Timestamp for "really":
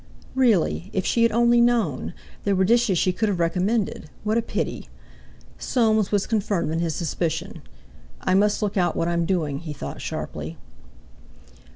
0.33-0.89